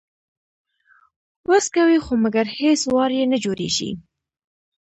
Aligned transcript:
وس 1.49 1.65
کوي 1.75 1.97
خو 2.05 2.13
مګر 2.23 2.45
هیڅ 2.59 2.81
وار 2.95 3.11
یې 3.19 3.25
نه 3.31 3.37
جوړیږي 3.43 3.91